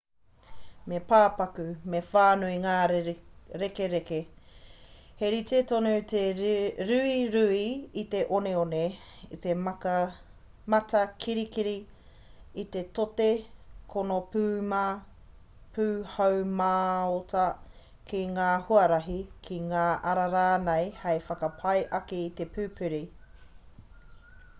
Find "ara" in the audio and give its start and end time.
20.13-20.25